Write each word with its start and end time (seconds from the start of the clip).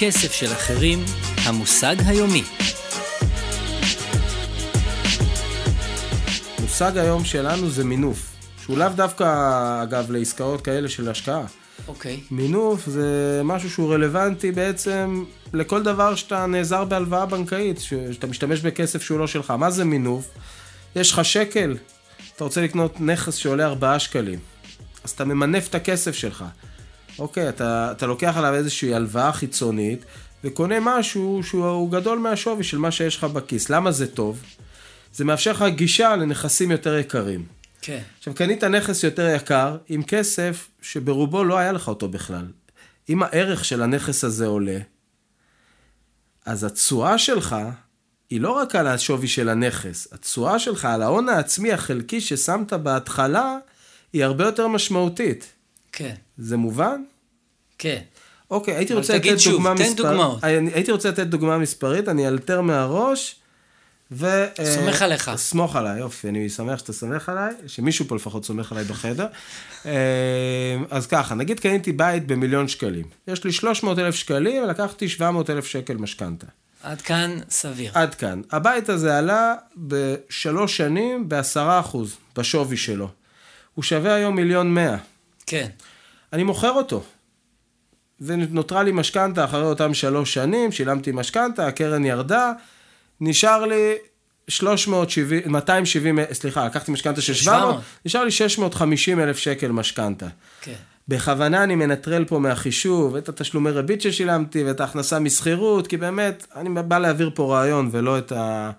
כסף 0.00 0.32
של 0.32 0.52
אחרים, 0.52 1.04
המושג 1.44 1.96
היומי. 2.06 2.42
מושג 6.60 6.98
היום 6.98 7.24
שלנו 7.24 7.70
זה 7.70 7.84
מינוף, 7.84 8.36
שהוא 8.62 8.78
לאו 8.78 8.88
דווקא, 8.88 9.24
אגב, 9.82 10.10
לעסקאות 10.10 10.60
כאלה 10.60 10.88
של 10.88 11.08
השקעה. 11.08 11.44
אוקיי. 11.88 12.20
מינוף 12.30 12.86
זה 12.86 13.40
משהו 13.44 13.70
שהוא 13.70 13.94
רלוונטי 13.94 14.52
בעצם 14.52 15.24
לכל 15.52 15.82
דבר 15.82 16.14
שאתה 16.14 16.46
נעזר 16.46 16.84
בהלוואה 16.84 17.26
בנקאית, 17.26 17.80
שאתה 18.12 18.26
משתמש 18.26 18.60
בכסף 18.60 19.02
שהוא 19.02 19.18
לא 19.18 19.26
שלך. 19.26 19.50
מה 19.50 19.70
זה 19.70 19.84
מינוף? 19.84 20.28
יש 20.96 21.12
לך 21.12 21.24
שקל, 21.24 21.76
אתה 22.36 22.44
רוצה 22.44 22.62
לקנות 22.62 23.00
נכס 23.00 23.34
שעולה 23.34 23.66
4 23.66 23.98
שקלים, 23.98 24.38
אז 25.04 25.10
אתה 25.10 25.24
ממנף 25.24 25.68
את 25.68 25.74
הכסף 25.74 26.14
שלך. 26.14 26.44
אוקיי, 27.20 27.48
אתה, 27.48 27.92
אתה 27.96 28.06
לוקח 28.06 28.36
עליו 28.36 28.54
איזושהי 28.54 28.94
הלוואה 28.94 29.32
חיצונית, 29.32 30.04
וקונה 30.44 30.74
משהו 30.80 31.40
שהוא 31.42 31.90
גדול 31.90 32.18
מהשווי 32.18 32.64
של 32.64 32.78
מה 32.78 32.90
שיש 32.90 33.16
לך 33.16 33.24
בכיס. 33.24 33.70
למה 33.70 33.92
זה 33.92 34.06
טוב? 34.06 34.42
זה 35.14 35.24
מאפשר 35.24 35.50
לך 35.52 35.64
גישה 35.68 36.16
לנכסים 36.16 36.70
יותר 36.70 36.98
יקרים. 36.98 37.46
כן. 37.82 38.02
עכשיו, 38.18 38.34
קנית 38.34 38.64
נכס 38.64 39.02
יותר 39.02 39.34
יקר 39.36 39.76
עם 39.88 40.02
כסף 40.02 40.68
שברובו 40.82 41.44
לא 41.44 41.58
היה 41.58 41.72
לך 41.72 41.88
אותו 41.88 42.08
בכלל. 42.08 42.46
אם 43.08 43.22
הערך 43.22 43.64
של 43.64 43.82
הנכס 43.82 44.24
הזה 44.24 44.46
עולה, 44.46 44.78
אז 46.46 46.64
התשואה 46.64 47.18
שלך 47.18 47.56
היא 48.30 48.40
לא 48.40 48.50
רק 48.50 48.74
על 48.74 48.86
השווי 48.86 49.28
של 49.28 49.48
הנכס, 49.48 50.08
התשואה 50.12 50.58
שלך 50.58 50.84
על 50.84 51.02
ההון 51.02 51.28
העצמי 51.28 51.72
החלקי 51.72 52.20
ששמת 52.20 52.72
בהתחלה, 52.72 53.56
היא 54.12 54.24
הרבה 54.24 54.44
יותר 54.44 54.68
משמעותית. 54.68 55.52
כן. 55.92 56.14
זה 56.38 56.56
מובן? 56.56 57.02
כן. 57.78 58.00
אוקיי, 58.50 58.74
הייתי 58.76 58.94
רוצה 58.94 59.16
לתת 59.16 59.40
שוב, 59.40 59.52
דוגמה 59.52 59.74
תן 59.76 59.82
מספר... 59.82 60.02
דוגמאות. 60.02 60.44
הייתי 60.44 60.92
רוצה 60.92 61.08
לתת 61.08 61.26
דוגמה 61.26 61.58
מספרית, 61.58 62.08
אני 62.08 62.28
אלתר 62.28 62.60
מהראש, 62.60 63.40
ו... 64.12 64.26
סומך 64.64 65.02
אה, 65.02 65.06
עליך. 65.06 65.30
סמוך 65.36 65.76
עליי, 65.76 65.98
יופי, 65.98 66.28
אני 66.28 66.48
שמח 66.48 66.78
שאתה 66.78 66.92
סומך 66.92 67.28
עליי, 67.28 67.54
שמישהו 67.66 68.04
פה 68.08 68.16
לפחות 68.16 68.44
סומך 68.44 68.72
עליי 68.72 68.84
בחדר. 68.84 69.26
אה, 69.86 70.76
אז 70.90 71.06
ככה, 71.06 71.34
נגיד 71.34 71.60
קניתי 71.60 71.92
בית 71.92 72.26
במיליון 72.26 72.68
שקלים. 72.68 73.04
יש 73.28 73.44
לי 73.44 73.52
300 73.52 73.98
אלף 73.98 74.14
שקלים, 74.14 74.62
ולקחתי 74.62 75.08
700 75.08 75.50
אלף 75.50 75.66
שקל 75.66 75.96
משכנתה. 75.96 76.46
עד 76.82 77.02
כאן 77.02 77.38
סביר. 77.50 77.90
עד 77.94 78.14
כאן. 78.14 78.40
הבית 78.50 78.88
הזה 78.88 79.18
עלה 79.18 79.54
בשלוש 79.76 80.76
שנים 80.76 81.28
בעשרה 81.28 81.80
אחוז, 81.80 82.16
בשווי 82.36 82.76
שלו. 82.76 83.08
הוא 83.74 83.82
שווה 83.82 84.14
היום 84.14 84.36
מיליון 84.36 84.74
מאה. 84.74 84.96
כן. 85.50 85.66
אני 86.32 86.42
מוכר 86.42 86.70
אותו. 86.70 87.02
ונותרה 88.20 88.82
לי 88.82 88.92
משכנתה 88.92 89.44
אחרי 89.44 89.62
אותם 89.62 89.94
שלוש 89.94 90.34
שנים, 90.34 90.72
שילמתי 90.72 91.12
משכנתה, 91.12 91.66
הקרן 91.66 92.04
ירדה, 92.04 92.52
נשאר 93.20 93.66
לי 93.66 93.94
370, 94.48 95.42
270, 95.46 96.18
סליחה, 96.32 96.66
לקחתי 96.66 96.92
משכנתה 96.92 97.20
של 97.20 97.34
700, 97.34 97.60
700. 97.60 97.84
נשאר 98.06 98.24
לי 98.24 98.30
650 98.30 99.20
אלף 99.20 99.38
שקל 99.38 99.68
משכנתה. 99.68 100.26
כן. 100.60 100.74
בכוונה 101.08 101.64
אני 101.64 101.74
מנטרל 101.74 102.24
פה 102.24 102.38
מהחישוב 102.38 103.16
את 103.16 103.28
התשלומי 103.28 103.70
ריבית 103.70 104.00
ששילמתי 104.00 104.64
ואת 104.64 104.80
ההכנסה 104.80 105.18
משכירות, 105.18 105.86
כי 105.86 105.96
באמת, 105.96 106.46
אני 106.56 106.82
בא 106.82 106.98
להעביר 106.98 107.30
פה 107.34 107.54
רעיון 107.54 107.88
ולא 107.92 108.18
את 108.18 108.32
ה... 108.32 108.70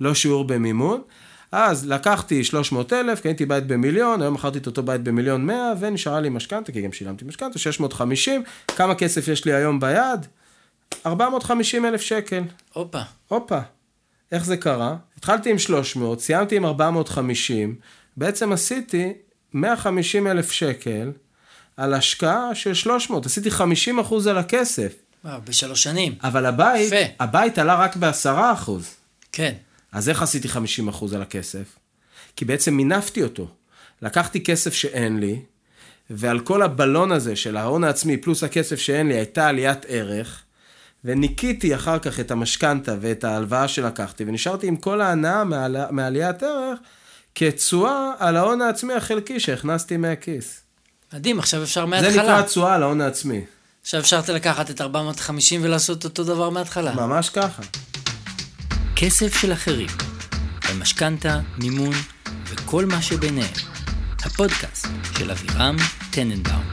לא 0.00 0.14
שיעור 0.14 0.44
במימון. 0.44 1.02
אז 1.52 1.86
לקחתי 1.86 2.44
300 2.44 2.92
אלף, 2.92 3.20
קניתי 3.20 3.46
בית 3.46 3.66
במיליון, 3.66 4.22
היום 4.22 4.34
מכרתי 4.34 4.58
את 4.58 4.66
אותו 4.66 4.82
בית 4.82 5.02
במיליון 5.02 5.46
100, 5.46 5.72
ונשארה 5.80 6.20
לי 6.20 6.28
משכנתה, 6.28 6.72
כי 6.72 6.80
גם 6.80 6.92
שילמתי 6.92 7.24
משכנתה, 7.24 7.58
650. 7.58 8.42
כמה 8.66 8.94
כסף 8.94 9.28
יש 9.28 9.44
לי 9.44 9.52
היום 9.52 9.80
ביד? 9.80 10.26
450 11.06 11.86
אלף 11.86 12.00
שקל. 12.00 12.42
הופה. 12.72 13.00
הופה, 13.28 13.58
איך 14.32 14.44
זה 14.44 14.56
קרה? 14.56 14.96
התחלתי 15.16 15.50
עם 15.50 15.58
300, 15.58 16.20
סיימתי 16.20 16.56
עם 16.56 16.64
450, 16.64 17.74
בעצם 18.16 18.52
עשיתי 18.52 19.12
150 19.54 20.26
אלף 20.26 20.50
שקל 20.50 21.12
על 21.76 21.94
השקעה 21.94 22.54
של 22.54 22.74
300, 22.74 23.26
עשיתי 23.26 23.50
50 23.50 23.98
אחוז 23.98 24.26
על 24.26 24.38
הכסף. 24.38 24.94
וואו, 25.24 25.40
בשלוש 25.44 25.82
שנים. 25.82 26.14
אבל 26.22 26.46
הבית, 26.46 26.86
יפה. 26.86 27.12
הבית 27.20 27.58
עלה 27.58 27.74
רק 27.74 27.96
ב-10 27.96 28.52
אחוז. 28.52 28.94
כן. 29.32 29.52
אז 29.92 30.08
איך 30.08 30.22
עשיתי 30.22 30.48
50 30.48 30.88
אחוז 30.88 31.14
על 31.14 31.22
הכסף? 31.22 31.78
כי 32.36 32.44
בעצם 32.44 32.74
מינפתי 32.74 33.22
אותו. 33.22 33.48
לקחתי 34.02 34.44
כסף 34.44 34.74
שאין 34.74 35.20
לי, 35.20 35.40
ועל 36.10 36.40
כל 36.40 36.62
הבלון 36.62 37.12
הזה 37.12 37.36
של 37.36 37.56
ההון 37.56 37.84
העצמי 37.84 38.16
פלוס 38.16 38.44
הכסף 38.44 38.78
שאין 38.78 39.08
לי 39.08 39.14
הייתה 39.14 39.48
עליית 39.48 39.84
ערך, 39.88 40.42
וניקיתי 41.04 41.74
אחר 41.74 41.98
כך 41.98 42.20
את 42.20 42.30
המשכנתה 42.30 42.94
ואת 43.00 43.24
ההלוואה 43.24 43.68
שלקחתי, 43.68 44.24
ונשארתי 44.26 44.66
עם 44.66 44.76
כל 44.76 45.00
ההנאה 45.00 45.44
מעל, 45.44 45.76
מעליית 45.90 46.42
ערך 46.42 46.78
כתשואה 47.34 48.12
על 48.18 48.36
ההון 48.36 48.62
העצמי 48.62 48.94
החלקי 48.94 49.40
שהכנסתי 49.40 49.96
מהכיס. 49.96 50.60
מדהים, 51.12 51.38
עכשיו 51.38 51.62
אפשר 51.62 51.80
זה 51.80 51.86
מההתחלה. 51.86 52.22
נקרא 52.22 52.42
תשואה 52.42 52.74
על 52.74 52.82
ההון 52.82 53.00
העצמי. 53.00 53.44
עכשיו 53.82 54.00
אפשר 54.00 54.20
לקחת 54.28 54.70
את 54.70 54.80
450 54.80 55.60
ולעשות 55.64 56.04
אותו 56.04 56.24
דבר 56.24 56.50
מההתחלה. 56.50 56.94
ממש 56.94 57.30
ככה. 57.30 57.62
כסף 59.02 59.40
של 59.40 59.52
אחרים. 59.52 59.88
במשכנתה, 60.70 61.40
מימון 61.58 61.94
וכל 62.44 62.86
מה 62.86 63.02
שביניהם. 63.02 63.54
הפודקאסט 64.24 64.86
של 65.18 65.30
אבירם 65.30 65.76
טננבאום. 66.10 66.69